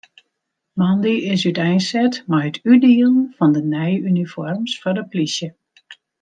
[0.79, 5.49] Moandei is úteinset mei it útdielen fan de nije unifoarms foar de polysje.